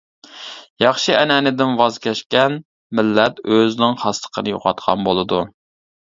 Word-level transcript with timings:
ياخشى 0.83 1.11
ئەنئەنىدىن 1.17 1.75
ۋاز 1.81 1.99
كەچكەن 2.05 2.55
مىللەت 2.99 3.41
ئۆزنىڭ 3.49 3.99
خاسلىقنى 4.05 4.55
يوقاتقان 4.55 5.05
بولىدۇ. 5.09 5.43